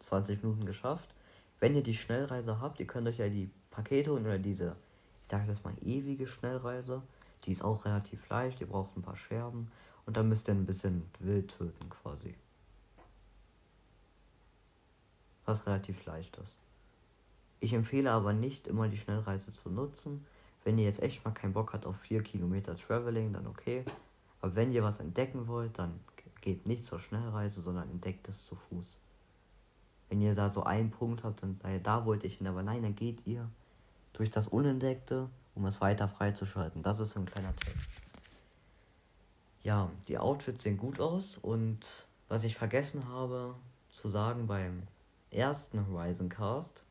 20 0.00 0.42
Minuten 0.42 0.66
geschafft. 0.66 1.14
Wenn 1.60 1.74
ihr 1.74 1.82
die 1.82 1.94
Schnellreise 1.94 2.60
habt, 2.60 2.80
ihr 2.80 2.86
könnt 2.86 3.08
euch 3.08 3.18
ja 3.18 3.28
die 3.28 3.50
Pakete 3.70 4.10
holen 4.10 4.26
oder 4.26 4.38
diese, 4.38 4.76
ich 5.22 5.28
sage 5.28 5.46
das 5.46 5.64
mal, 5.64 5.74
ewige 5.82 6.26
Schnellreise. 6.26 7.02
Die 7.44 7.52
ist 7.52 7.64
auch 7.64 7.84
relativ 7.86 8.28
leicht, 8.28 8.60
ihr 8.60 8.66
braucht 8.66 8.96
ein 8.96 9.02
paar 9.02 9.16
Scherben. 9.16 9.70
Und 10.06 10.16
dann 10.16 10.28
müsst 10.28 10.48
ihr 10.48 10.54
ein 10.54 10.66
bisschen 10.66 11.08
wild 11.20 11.56
töten 11.56 11.88
quasi. 11.88 12.34
Was 15.46 15.66
relativ 15.66 16.04
leicht 16.04 16.36
ist. 16.36 16.58
Ich 17.60 17.72
empfehle 17.72 18.10
aber 18.10 18.34
nicht 18.34 18.66
immer 18.66 18.88
die 18.88 18.98
Schnellreise 18.98 19.52
zu 19.52 19.70
nutzen, 19.70 20.26
wenn 20.64 20.78
ihr 20.78 20.84
jetzt 20.84 21.02
echt 21.02 21.24
mal 21.24 21.30
keinen 21.30 21.52
Bock 21.52 21.72
habt 21.72 21.86
auf 21.86 21.96
4 22.00 22.22
Kilometer 22.22 22.74
Traveling, 22.74 23.32
dann 23.32 23.46
okay. 23.46 23.84
Aber 24.40 24.56
wenn 24.56 24.72
ihr 24.72 24.82
was 24.82 24.98
entdecken 24.98 25.46
wollt, 25.46 25.78
dann 25.78 26.00
geht 26.40 26.66
nicht 26.66 26.84
zur 26.84 27.00
Schnellreise, 27.00 27.62
sondern 27.62 27.88
entdeckt 27.90 28.28
es 28.28 28.44
zu 28.44 28.56
Fuß. 28.56 28.96
Wenn 30.08 30.20
ihr 30.20 30.34
da 30.34 30.50
so 30.50 30.64
einen 30.64 30.90
Punkt 30.90 31.24
habt, 31.24 31.42
dann 31.42 31.54
seid 31.54 31.86
da 31.86 32.04
wollte 32.04 32.26
ich 32.26 32.38
hin, 32.38 32.46
aber 32.46 32.62
nein, 32.62 32.82
dann 32.82 32.94
geht 32.94 33.26
ihr 33.26 33.48
durch 34.12 34.30
das 34.30 34.48
Unentdeckte, 34.48 35.30
um 35.54 35.64
es 35.66 35.80
weiter 35.80 36.08
freizuschalten. 36.08 36.82
Das 36.82 37.00
ist 37.00 37.16
ein 37.16 37.26
kleiner 37.26 37.54
Tipp. 37.56 37.74
Ja, 39.62 39.90
die 40.08 40.18
Outfits 40.18 40.62
sehen 40.62 40.76
gut 40.76 41.00
aus 41.00 41.38
und 41.38 42.06
was 42.28 42.44
ich 42.44 42.54
vergessen 42.54 43.08
habe 43.08 43.54
zu 43.88 44.08
sagen 44.10 44.46
beim 44.46 44.82
ersten 45.30 45.86
Horizon 45.88 46.28
Cast, 46.28 46.84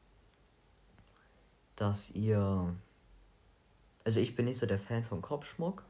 dass 1.75 2.09
ihr 2.11 2.73
also 4.03 4.19
ich 4.19 4.35
bin 4.35 4.45
nicht 4.45 4.57
so 4.57 4.65
der 4.65 4.79
Fan 4.79 5.03
von 5.03 5.21
Kopfschmuck, 5.21 5.83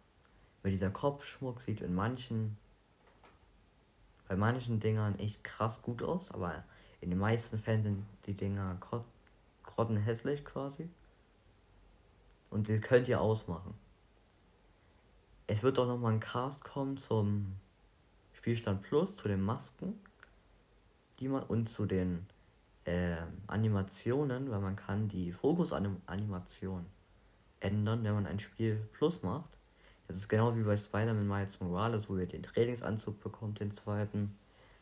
weil 0.62 0.72
dieser 0.72 0.92
Kopfschmuck 0.92 1.62
sieht 1.62 1.82
in 1.82 1.94
manchen, 1.94 2.58
bei 4.28 4.36
manchen 4.36 4.80
Dingern 4.80 5.18
echt 5.20 5.44
krass 5.44 5.82
gut 5.82 6.02
aus, 6.04 6.32
aber 6.32 6.64
in 7.02 7.10
den 7.10 7.20
meisten 7.20 7.58
Fällen 7.58 7.84
sind 7.84 8.06
die 8.26 8.34
Dinger 8.34 8.78
grottenhässlich 9.64 10.46
quasi. 10.46 10.90
Und 12.50 12.68
die 12.68 12.80
könnt 12.80 13.08
ihr 13.08 13.20
ausmachen. 13.20 13.74
Es 15.48 15.64
wird 15.64 15.80
auch 15.80 15.88
nochmal 15.88 16.14
ein 16.14 16.20
Cast 16.20 16.64
kommen 16.64 16.98
zum 16.98 17.56
Spielstand 18.34 18.84
Plus, 18.84 19.18
zu 19.18 19.28
den 19.28 19.42
Masken 19.42 20.00
die 21.20 21.30
man, 21.30 21.44
und 21.44 21.68
zu 21.70 21.86
den 21.86 22.26
äh, 22.86 23.16
Animationen, 23.48 24.52
weil 24.52 24.60
man 24.60 24.76
kann 24.76 25.08
die 25.08 25.32
Fokusanimation 25.32 26.86
ändern, 27.64 28.04
wenn 28.04 28.14
man 28.14 28.28
ein 28.28 28.40
Spiel 28.40 28.76
Plus 28.94 29.24
macht. 29.24 29.58
Das 30.08 30.18
ist 30.18 30.28
genau 30.28 30.56
wie 30.56 30.64
bei 30.64 30.78
Spider-Man 30.78 31.28
Miles 31.28 31.60
Morales, 31.60 32.10
wo 32.10 32.18
ihr 32.18 32.28
den 32.28 32.44
Trainingsanzug 32.44 33.20
bekommt, 33.22 33.60
den 33.60 33.72
zweiten. 33.72 34.38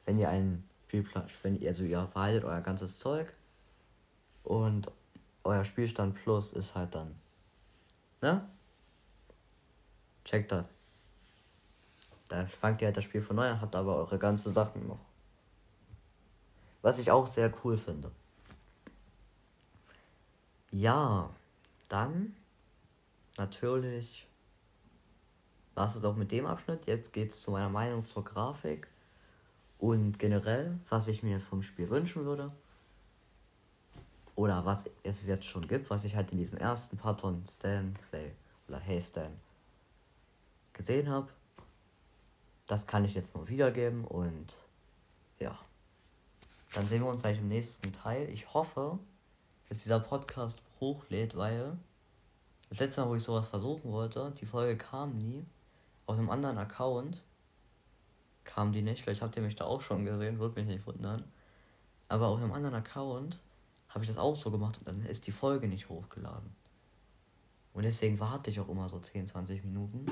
Wenn 0.06 0.18
ihr 0.18 0.30
einen 0.30 0.68
Spielplan, 0.88 1.26
wenn 1.44 1.62
ihr, 1.62 1.70
also 1.70 1.84
ihr 1.84 2.10
behaltet 2.14 2.44
euer 2.44 2.60
ganzes 2.60 3.00
Zeug 3.00 3.34
und 4.44 4.92
euer 5.44 5.64
Spielstand 5.64 6.16
Plus 6.16 6.52
ist 6.52 6.76
halt 6.76 6.94
dann, 6.96 7.16
ne? 8.22 8.46
Checkt 10.26 10.52
das. 10.52 10.66
Da 12.28 12.46
fangt 12.46 12.82
ihr 12.82 12.88
halt 12.88 12.98
das 12.98 13.06
Spiel 13.06 13.22
von 13.22 13.38
neu 13.38 13.50
an, 13.50 13.62
habt 13.62 13.76
aber 13.76 13.96
eure 13.96 14.20
ganzen 14.20 14.52
Sachen 14.52 14.88
noch. 14.88 15.00
Was 16.82 17.00
ich 17.00 17.10
auch 17.10 17.28
sehr 17.28 17.54
cool 17.64 17.78
finde. 17.78 18.12
Ja, 20.72 21.30
dann 21.88 22.36
natürlich 23.42 24.28
war 25.74 25.88
es 25.88 26.04
auch 26.04 26.16
mit 26.16 26.32
dem 26.32 26.46
Abschnitt. 26.46 26.86
Jetzt 26.86 27.12
geht 27.12 27.32
es 27.32 27.42
zu 27.42 27.52
meiner 27.52 27.70
Meinung 27.70 28.06
zur 28.06 28.24
Grafik 28.24 28.88
und 29.80 30.20
generell, 30.20 30.80
was 30.90 31.08
ich 31.08 31.24
mir 31.24 31.40
vom 31.40 31.64
Spiel 31.64 31.90
wünschen 31.90 32.24
würde. 32.26 32.52
Oder 34.36 34.64
was 34.66 34.86
es 35.04 35.26
jetzt 35.26 35.46
schon 35.46 35.68
gibt, 35.68 35.90
was 35.90 36.04
ich 36.04 36.16
halt 36.16 36.32
in 36.32 36.38
diesem 36.38 36.58
ersten 36.58 36.98
Part 36.98 37.22
von 37.22 37.44
Stan 37.46 37.94
Play 38.10 38.32
oder 38.68 38.80
Hey 38.80 39.02
Stan 39.02 39.34
gesehen 40.74 41.10
habe. 41.10 41.30
Das 42.68 42.86
kann 42.86 43.06
ich 43.06 43.16
jetzt 43.16 43.36
nur 43.36 43.50
wiedergeben 43.50 44.06
und 44.06 44.56
ja. 45.40 45.58
Dann 46.74 46.88
sehen 46.88 47.02
wir 47.04 47.10
uns 47.10 47.24
gleich 47.24 47.40
im 47.40 47.50
nächsten 47.50 47.92
Teil. 47.92 48.30
Ich 48.30 48.54
hoffe, 48.54 49.00
dass 49.68 49.80
dieser 49.80 50.00
Podcast 50.00 50.62
hochlädt, 50.80 51.36
weil 51.36 51.78
das 52.72 52.80
letzte 52.80 53.02
Mal, 53.02 53.10
wo 53.10 53.16
ich 53.16 53.24
sowas 53.24 53.48
versuchen 53.48 53.92
wollte, 53.92 54.32
die 54.40 54.46
Folge 54.46 54.78
kam 54.78 55.18
nie. 55.18 55.46
Auf 56.06 56.18
einem 56.18 56.30
anderen 56.30 56.58
Account 56.58 57.22
kam 58.46 58.72
die 58.72 58.82
nicht. 58.82 59.04
Vielleicht 59.04 59.22
habt 59.22 59.36
ihr 59.36 59.44
mich 59.44 59.58
da 59.58 59.66
auch 59.66 59.82
schon 59.82 60.06
gesehen, 60.06 60.40
würde 60.40 60.56
mich 60.56 60.70
nicht 60.70 60.88
wundern. 60.88 61.26
Aber 62.08 62.28
auf 62.28 62.38
einem 62.38 62.54
anderen 62.54 62.76
Account 62.76 63.42
habe 63.90 64.06
ich 64.06 64.10
das 64.10 64.18
auch 64.18 64.38
so 64.38 64.52
gemacht 64.52 64.78
und 64.78 64.88
dann 64.88 65.06
ist 65.06 65.28
die 65.28 65.34
Folge 65.34 65.68
nicht 65.68 65.90
hochgeladen. 65.90 66.56
Und 67.74 67.84
deswegen 67.84 68.22
warte 68.22 68.50
ich 68.50 68.62
auch 68.62 68.70
immer 68.70 68.88
so 68.88 69.00
10, 69.00 69.28
20 69.28 69.66
Minuten, 69.66 70.06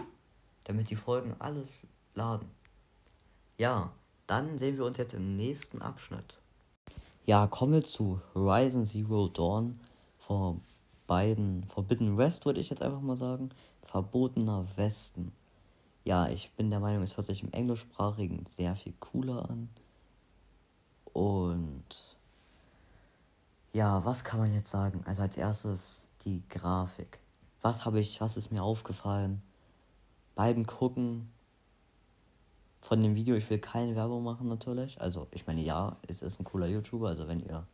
damit 0.65 0.89
die 0.89 0.97
Folgen 0.97 1.35
alles 1.39 1.87
laden. 2.13 2.51
Ja, 3.57 3.93
dann 4.27 4.57
sehen 4.57 4.75
wir 4.75 4.83
uns 4.83 4.97
jetzt 4.97 5.13
im 5.13 5.37
nächsten 5.37 5.81
Abschnitt. 5.81 6.41
Ja, 7.25 7.47
kommen 7.47 7.71
wir 7.71 7.85
zu 7.85 8.19
Horizon 8.35 8.85
Zero 8.85 9.29
Dawn 9.29 9.79
vor 10.17 10.59
beiden 11.09 11.63
Forbidden 11.63 12.17
West, 12.17 12.45
würde 12.45 12.59
ich 12.59 12.69
jetzt 12.69 12.83
einfach 12.83 13.01
mal 13.01 13.15
sagen. 13.15 13.49
Verbotener 13.81 14.65
Westen. 14.75 15.31
Ja, 16.03 16.29
ich 16.29 16.51
bin 16.51 16.69
der 16.69 16.79
Meinung, 16.79 17.01
es 17.01 17.17
hört 17.17 17.25
sich 17.25 17.41
im 17.43 17.51
englischsprachigen 17.51 18.45
sehr 18.45 18.75
viel 18.75 18.93
cooler 18.99 19.49
an. 19.49 19.69
Und 21.11 22.15
ja, 23.73 24.05
was 24.05 24.23
kann 24.23 24.39
man 24.39 24.53
jetzt 24.53 24.69
sagen? 24.69 25.01
Also 25.05 25.23
als 25.23 25.35
erstes 25.35 26.07
die 26.25 26.43
Grafik. 26.47 27.19
Was 27.61 27.85
habe 27.85 27.99
ich, 27.99 28.21
was 28.21 28.37
ist 28.37 28.51
mir 28.51 28.61
aufgefallen? 28.61 29.41
Beiden 30.35 30.67
gucken 30.67 31.31
von 32.81 33.01
dem 33.01 33.15
Video, 33.15 33.35
ich 33.35 33.49
will 33.49 33.59
keine 33.59 33.95
Werbung 33.95 34.23
machen 34.23 34.47
natürlich. 34.47 35.01
Also 35.01 35.25
ich 35.31 35.47
meine, 35.47 35.61
ja, 35.61 35.97
es 36.07 36.21
ist 36.21 36.39
ein 36.39 36.43
cooler 36.43 36.67
YouTuber, 36.67 37.07
also 37.07 37.27
wenn 37.27 37.39
ihr 37.39 37.65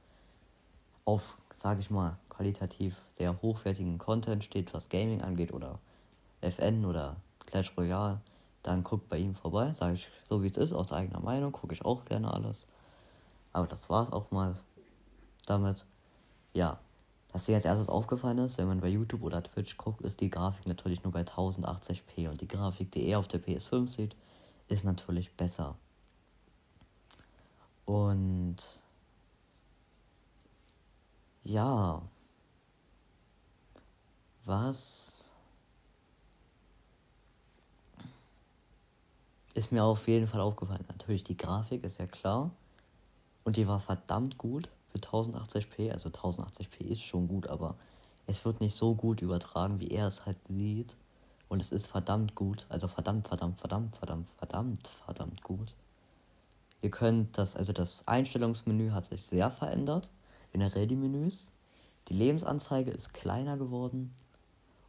auf, 1.04 1.38
sage 1.52 1.82
ich 1.82 1.90
mal, 1.90 2.18
qualitativ 2.36 3.02
sehr 3.08 3.42
hochwertigen 3.42 3.98
Content 3.98 4.44
steht, 4.44 4.74
was 4.74 4.90
Gaming 4.90 5.22
angeht 5.22 5.54
oder 5.54 5.80
FN 6.42 6.86
oder 6.86 7.16
Clash 7.46 7.74
Royale, 7.78 8.22
dann 8.64 8.84
guckt 8.84 9.10
bei 9.10 9.18
ihm 9.18 9.36
vorbei. 9.36 9.72
Sage 9.72 9.96
ich 9.96 10.08
so 10.24 10.44
wie 10.44 10.48
es 10.48 10.58
ist, 10.58 10.74
aus 10.74 10.92
eigener 10.92 11.20
Meinung, 11.20 11.52
gucke 11.52 11.74
ich 11.74 11.86
auch 11.86 12.06
gerne 12.06 12.34
alles. 12.34 12.68
Aber 13.54 13.68
das 13.68 13.90
war 13.90 14.04
es 14.04 14.12
auch 14.12 14.32
mal 14.32 14.56
damit. 15.46 15.86
Ja, 16.54 16.80
was 17.32 17.46
dir 17.46 17.56
als 17.56 17.66
erstes 17.66 17.90
aufgefallen 17.90 18.38
ist, 18.40 18.58
wenn 18.58 18.68
man 18.68 18.80
bei 18.80 18.88
YouTube 18.88 19.22
oder 19.22 19.44
Twitch 19.44 19.78
guckt, 19.78 20.02
ist 20.02 20.22
die 20.22 20.30
Grafik 20.30 20.68
natürlich 20.68 21.04
nur 21.04 21.14
bei 21.14 21.22
1080p 21.22 22.30
und 22.30 22.42
die 22.42 22.48
Grafik, 22.48 22.92
die 22.92 23.08
er 23.08 23.20
auf 23.20 23.28
der 23.28 23.42
PS5 23.42 23.90
sieht, 23.90 24.16
ist 24.68 24.86
natürlich 24.86 25.32
besser. 25.34 25.76
Und 27.86 28.58
ja, 31.44 32.02
was 34.46 35.32
ist 39.54 39.72
mir 39.72 39.84
auf 39.84 40.08
jeden 40.08 40.28
Fall 40.28 40.42
aufgefallen? 40.42 40.86
Natürlich 40.88 41.24
die 41.24 41.38
Grafik 41.38 41.84
ist 41.84 41.98
ja 41.98 42.08
klar. 42.08 42.52
Und 43.44 43.56
die 43.58 43.68
war 43.68 43.80
verdammt 43.80 44.38
gut 44.38 44.70
für 44.92 45.00
1080p. 45.00 45.92
Also 45.92 46.10
1080p 46.10 46.82
ist 46.82 47.04
schon 47.04 47.28
gut, 47.28 47.48
aber 47.48 47.76
es 48.28 48.44
wird 48.44 48.60
nicht 48.60 48.76
so 48.76 48.96
gut 48.96 49.22
übertragen, 49.22 49.80
wie 49.80 49.90
er 49.90 50.08
es 50.08 50.26
halt 50.26 50.38
sieht. 50.48 50.96
Und 51.48 51.62
es 51.62 51.72
ist 51.72 51.88
verdammt 51.88 52.36
gut. 52.36 52.66
Also 52.70 52.88
verdammt, 52.88 53.28
verdammt, 53.28 53.60
verdammt, 53.60 53.96
verdammt, 53.96 54.28
verdammt, 54.38 54.88
verdammt 55.06 55.42
gut. 55.44 55.74
Ihr 56.82 56.92
könnt 56.92 57.38
das, 57.38 57.56
also 57.56 57.72
das 57.72 58.08
Einstellungsmenü 58.08 58.92
hat 58.92 59.08
sich 59.08 59.24
sehr 59.24 59.50
verändert. 59.50 60.10
Generell 60.52 60.88
die 60.88 60.96
Menüs. 60.96 61.52
Die 62.10 62.14
Lebensanzeige 62.14 62.92
ist 62.92 63.14
kleiner 63.14 63.58
geworden. 63.58 64.14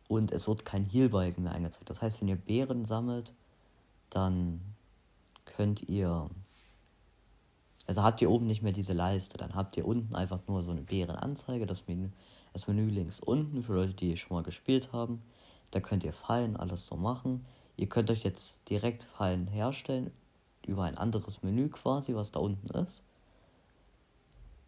Und 0.09 0.31
es 0.33 0.47
wird 0.47 0.65
kein 0.65 0.85
Healbalken 0.85 1.45
mehr 1.45 1.55
angezeigt. 1.55 1.91
Das 1.91 2.01
heißt, 2.01 2.21
wenn 2.21 2.29
ihr 2.29 2.37
Beeren 2.37 2.85
sammelt, 2.87 3.33
dann 4.11 4.61
könnt 5.45 5.89
ihr. 5.89 6.31
Also 7.89 8.03
habt 8.03 8.21
ihr 8.21 8.31
oben 8.31 8.47
nicht 8.47 8.63
mehr 8.63 8.73
diese 8.73 8.93
Leiste. 8.93 9.39
Dann 9.39 9.55
habt 9.55 9.77
ihr 9.77 9.87
unten 9.87 10.15
einfach 10.15 10.41
nur 10.49 10.63
so 10.63 10.71
eine 10.71 10.83
Beerenanzeige. 10.83 11.67
Das 11.67 11.87
Menü, 11.87 12.09
das 12.53 12.67
Menü 12.67 12.89
links 12.89 13.21
unten 13.21 13.63
für 13.63 13.75
Leute, 13.75 13.95
die 13.95 14.17
schon 14.17 14.37
mal 14.37 14.43
gespielt 14.43 14.93
haben. 14.93 15.23
Da 15.71 15.81
könnt 15.81 16.05
ihr 16.05 16.13
Fallen 16.13 16.57
alles 16.57 16.87
so 16.87 16.97
machen. 16.97 17.45
Ihr 17.77 17.89
könnt 17.89 18.11
euch 18.11 18.25
jetzt 18.25 18.69
direkt 18.71 19.03
Fallen 19.03 19.47
herstellen 19.47 20.11
über 20.67 20.85
ein 20.85 20.99
anderes 20.99 21.43
Menü 21.43 21.69
quasi, 21.69 22.15
was 22.15 22.33
da 22.33 22.41
unten 22.41 22.69
ist. 22.79 23.03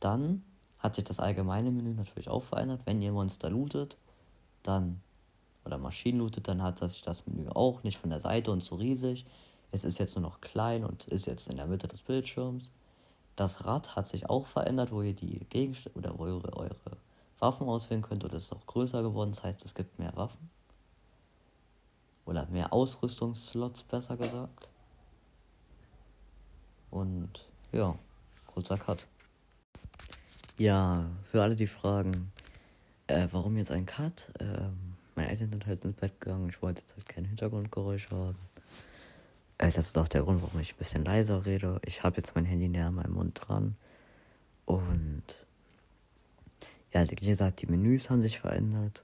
Dann 0.00 0.44
hat 0.78 0.94
sich 0.94 1.04
das 1.04 1.18
allgemeine 1.18 1.70
Menü 1.70 1.94
natürlich 1.94 2.28
auch 2.28 2.44
verändert. 2.44 2.82
Wenn 2.84 3.02
ihr 3.02 3.12
Monster 3.12 3.50
lootet, 3.50 3.96
dann 4.62 5.00
oder 5.68 5.78
Maschinen 5.78 6.18
lootet, 6.18 6.48
dann 6.48 6.62
hat 6.62 6.78
sich 6.78 7.02
das 7.02 7.26
Menü 7.26 7.48
auch 7.50 7.82
nicht 7.82 7.98
von 7.98 8.10
der 8.10 8.20
Seite 8.20 8.50
und 8.50 8.62
so 8.62 8.74
riesig. 8.76 9.26
Es 9.70 9.84
ist 9.84 9.98
jetzt 9.98 10.16
nur 10.16 10.22
noch 10.22 10.40
klein 10.40 10.84
und 10.84 11.04
ist 11.06 11.26
jetzt 11.26 11.48
in 11.48 11.56
der 11.56 11.66
Mitte 11.66 11.86
des 11.86 12.02
Bildschirms. 12.02 12.70
Das 13.36 13.64
Rad 13.66 13.94
hat 13.94 14.08
sich 14.08 14.28
auch 14.28 14.46
verändert, 14.46 14.90
wo 14.90 15.02
ihr 15.02 15.14
die 15.14 15.38
Gegenstände 15.50 15.96
oder 15.96 16.18
eure, 16.18 16.56
eure 16.56 16.96
Waffen 17.38 17.68
auswählen 17.68 18.02
könnt 18.02 18.24
und 18.24 18.34
es 18.34 18.44
ist 18.44 18.52
auch 18.52 18.66
größer 18.66 19.02
geworden, 19.02 19.30
das 19.30 19.44
heißt 19.44 19.64
es 19.64 19.74
gibt 19.74 19.98
mehr 19.98 20.16
Waffen. 20.16 20.50
Oder 22.24 22.46
mehr 22.46 22.72
Ausrüstungsslots, 22.72 23.84
besser 23.84 24.16
gesagt. 24.16 24.68
Und 26.90 27.46
ja, 27.72 27.94
kurzer 28.46 28.76
Cut. 28.76 29.06
Ja, 30.56 31.04
für 31.24 31.42
alle, 31.42 31.54
die 31.54 31.66
fragen, 31.66 32.32
äh, 33.06 33.28
warum 33.30 33.56
jetzt 33.56 33.70
ein 33.70 33.86
Cut? 33.86 34.32
Ähm, 34.40 34.87
meine 35.18 35.30
Eltern 35.30 35.50
sind 35.50 35.66
halt 35.66 35.84
ins 35.84 35.96
Bett 35.96 36.20
gegangen. 36.20 36.48
Ich 36.48 36.62
wollte 36.62 36.80
jetzt 36.80 36.94
halt 36.94 37.08
kein 37.08 37.24
Hintergrundgeräusch 37.24 38.10
haben. 38.10 38.38
Äh, 39.58 39.70
das 39.72 39.86
ist 39.86 39.98
auch 39.98 40.08
der 40.08 40.22
Grund, 40.22 40.42
warum 40.42 40.60
ich 40.60 40.74
ein 40.74 40.78
bisschen 40.78 41.04
leiser 41.04 41.44
rede. 41.44 41.80
Ich 41.84 42.04
habe 42.04 42.16
jetzt 42.18 42.34
mein 42.36 42.44
Handy 42.44 42.68
näher 42.68 42.86
an 42.86 42.94
meinem 42.94 43.14
Mund 43.14 43.40
dran. 43.40 43.76
Und 44.64 45.24
ja, 46.92 47.10
wie 47.10 47.16
gesagt, 47.16 47.62
die 47.62 47.66
Menüs 47.66 48.10
haben 48.10 48.22
sich 48.22 48.38
verändert. 48.38 49.02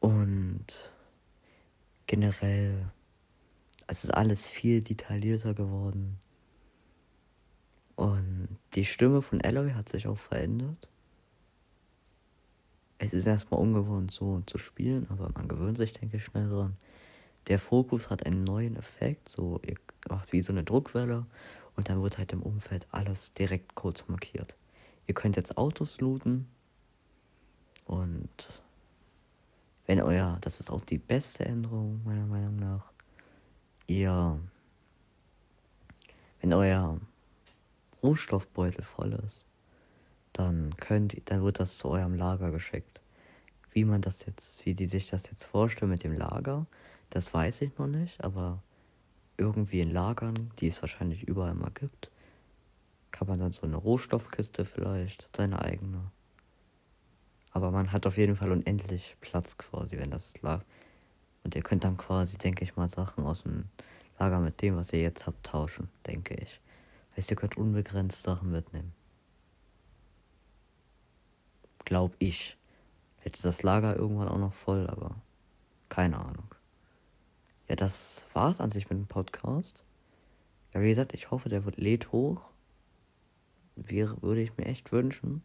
Und 0.00 0.92
generell 2.06 2.90
es 3.86 4.04
ist 4.04 4.10
alles 4.10 4.46
viel 4.46 4.82
detaillierter 4.82 5.54
geworden. 5.54 6.20
Und 7.96 8.58
die 8.74 8.84
Stimme 8.84 9.22
von 9.22 9.40
Eloy 9.40 9.72
hat 9.72 9.88
sich 9.88 10.06
auch 10.06 10.18
verändert. 10.18 10.88
Es 12.98 13.12
ist 13.12 13.26
erstmal 13.26 13.60
ungewohnt, 13.60 14.10
so 14.10 14.42
zu 14.46 14.58
spielen, 14.58 15.06
aber 15.08 15.30
man 15.34 15.46
gewöhnt 15.48 15.78
sich, 15.78 15.92
denke 15.92 16.16
ich, 16.16 16.24
schnell 16.24 16.48
dran. 16.48 16.76
Der 17.46 17.58
Fokus 17.58 18.10
hat 18.10 18.26
einen 18.26 18.44
neuen 18.44 18.76
Effekt, 18.76 19.28
so 19.28 19.60
ihr 19.64 19.76
macht 20.08 20.32
wie 20.32 20.42
so 20.42 20.52
eine 20.52 20.64
Druckwelle 20.64 21.24
und 21.76 21.88
dann 21.88 22.02
wird 22.02 22.18
halt 22.18 22.32
im 22.32 22.42
Umfeld 22.42 22.86
alles 22.90 23.32
direkt 23.34 23.74
kurz 23.74 24.06
markiert. 24.08 24.56
Ihr 25.06 25.14
könnt 25.14 25.36
jetzt 25.36 25.56
Autos 25.56 26.00
looten 26.00 26.48
und 27.86 28.62
wenn 29.86 30.02
euer, 30.02 30.36
das 30.42 30.60
ist 30.60 30.70
auch 30.70 30.84
die 30.84 30.98
beste 30.98 31.46
Änderung 31.46 32.02
meiner 32.04 32.26
Meinung 32.26 32.56
nach, 32.56 32.92
ihr, 33.86 34.38
wenn 36.40 36.52
euer 36.52 37.00
Rohstoffbeutel 38.02 38.84
voll 38.84 39.14
ist, 39.24 39.46
dann 40.38 40.76
könnt, 40.76 41.16
dann 41.30 41.42
wird 41.42 41.60
das 41.60 41.78
zu 41.78 41.88
eurem 41.88 42.14
Lager 42.14 42.50
geschickt. 42.50 43.00
Wie 43.72 43.84
man 43.84 44.00
das 44.00 44.24
jetzt, 44.24 44.64
wie 44.64 44.74
die 44.74 44.86
sich 44.86 45.08
das 45.08 45.28
jetzt 45.28 45.44
vorstellen 45.44 45.90
mit 45.90 46.04
dem 46.04 46.16
Lager, 46.16 46.66
das 47.10 47.32
weiß 47.32 47.62
ich 47.62 47.76
noch 47.78 47.86
nicht, 47.86 48.22
aber 48.22 48.62
irgendwie 49.36 49.80
in 49.80 49.90
Lagern, 49.90 50.50
die 50.58 50.68
es 50.68 50.80
wahrscheinlich 50.80 51.24
überall 51.24 51.54
mal 51.54 51.70
gibt, 51.70 52.10
kann 53.10 53.28
man 53.28 53.38
dann 53.40 53.52
so 53.52 53.62
eine 53.62 53.76
Rohstoffkiste 53.76 54.64
vielleicht, 54.64 55.28
seine 55.36 55.62
eigene. 55.62 56.10
Aber 57.50 57.70
man 57.70 57.92
hat 57.92 58.06
auf 58.06 58.16
jeden 58.16 58.36
Fall 58.36 58.52
unendlich 58.52 59.16
Platz 59.20 59.56
quasi, 59.58 59.98
wenn 59.98 60.10
das 60.10 60.40
Lager 60.42 60.64
und 61.44 61.54
ihr 61.54 61.62
könnt 61.62 61.84
dann 61.84 61.96
quasi, 61.96 62.36
denke 62.36 62.62
ich 62.62 62.76
mal, 62.76 62.88
Sachen 62.88 63.24
aus 63.24 63.42
dem 63.42 63.64
Lager 64.18 64.38
mit 64.38 64.60
dem, 64.60 64.76
was 64.76 64.92
ihr 64.92 65.00
jetzt 65.00 65.26
habt, 65.26 65.46
tauschen, 65.46 65.88
denke 66.06 66.34
ich. 66.34 66.60
Heißt, 67.16 67.30
ihr 67.30 67.36
könnt 67.36 67.56
unbegrenzt 67.56 68.22
Sachen 68.22 68.50
mitnehmen. 68.52 68.92
Glaub 71.88 72.14
ich. 72.18 72.58
Vielleicht 73.16 73.36
ist 73.36 73.46
das 73.46 73.62
Lager 73.62 73.96
irgendwann 73.96 74.28
auch 74.28 74.36
noch 74.36 74.52
voll, 74.52 74.86
aber 74.88 75.14
keine 75.88 76.18
Ahnung. 76.18 76.54
Ja, 77.66 77.76
das 77.76 78.26
war's 78.34 78.60
an 78.60 78.70
sich 78.70 78.90
mit 78.90 78.98
dem 78.98 79.06
Podcast. 79.06 79.82
Ja, 80.74 80.82
wie 80.82 80.90
gesagt, 80.90 81.14
ich 81.14 81.30
hoffe, 81.30 81.48
der 81.48 81.64
wird 81.64 81.78
lädt 81.78 82.12
hoch. 82.12 82.50
Wäre, 83.74 84.20
würde 84.20 84.42
ich 84.42 84.54
mir 84.58 84.66
echt 84.66 84.92
wünschen. 84.92 85.42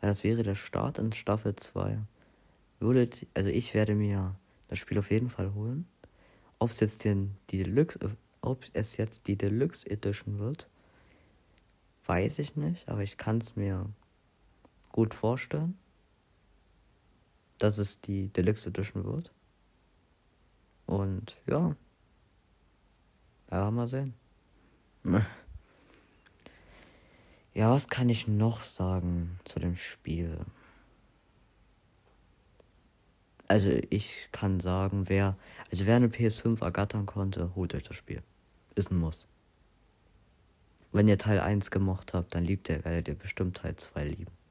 Weil 0.00 0.10
das 0.10 0.22
wäre 0.22 0.44
der 0.44 0.54
Start 0.54 1.00
in 1.00 1.12
Staffel 1.12 1.56
2. 1.56 1.98
Würdet, 2.78 3.26
also 3.34 3.50
ich 3.50 3.74
werde 3.74 3.96
mir 3.96 4.36
das 4.68 4.78
Spiel 4.78 5.00
auf 5.00 5.10
jeden 5.10 5.30
Fall 5.30 5.52
holen. 5.52 5.88
Ob 6.60 6.70
es 6.70 6.78
jetzt 6.78 7.04
den, 7.04 7.34
die 7.50 7.64
Deluxe, 7.64 7.98
ob 8.40 8.64
es 8.72 8.98
jetzt 8.98 9.26
die 9.26 9.36
Deluxe 9.36 9.90
Edition 9.90 10.38
wird, 10.38 10.68
weiß 12.06 12.38
ich 12.38 12.54
nicht, 12.54 12.88
aber 12.88 13.02
ich 13.02 13.16
kann 13.16 13.38
es 13.38 13.56
mir 13.56 13.90
gut 14.92 15.14
vorstellen, 15.14 15.76
dass 17.58 17.78
es 17.78 18.00
die 18.00 18.28
Deluxe 18.28 18.68
Edition 18.68 19.04
wird. 19.04 19.32
Und 20.86 21.36
ja, 21.46 21.74
ja, 23.50 23.70
mal 23.70 23.88
sehen. 23.88 24.14
Ja, 27.54 27.70
was 27.70 27.88
kann 27.88 28.08
ich 28.08 28.28
noch 28.28 28.60
sagen 28.60 29.38
zu 29.44 29.58
dem 29.58 29.76
Spiel? 29.76 30.38
Also 33.46 33.68
ich 33.90 34.28
kann 34.32 34.60
sagen, 34.60 35.10
wer, 35.10 35.36
also 35.70 35.84
wer 35.84 35.96
eine 35.96 36.08
PS5 36.08 36.62
ergattern 36.62 37.04
konnte, 37.04 37.54
holt 37.54 37.74
euch 37.74 37.82
das 37.82 37.96
Spiel. 37.96 38.22
Ist 38.74 38.90
ein 38.90 38.98
Muss. 38.98 39.26
Wenn 40.92 41.08
ihr 41.08 41.18
Teil 41.18 41.40
1 41.40 41.70
gemocht 41.70 42.14
habt, 42.14 42.34
dann 42.34 42.44
liebt 42.44 42.70
ihr, 42.70 42.84
werdet 42.84 43.08
ihr 43.08 43.14
bestimmt 43.14 43.58
Teil 43.58 43.76
2 43.76 44.04
lieben. 44.04 44.41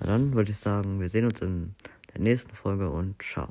Na 0.00 0.06
dann 0.06 0.34
würde 0.34 0.50
ich 0.50 0.56
sagen, 0.56 1.00
wir 1.00 1.08
sehen 1.08 1.26
uns 1.26 1.40
in 1.40 1.74
der 2.12 2.20
nächsten 2.20 2.54
Folge 2.54 2.90
und 2.90 3.22
ciao. 3.22 3.48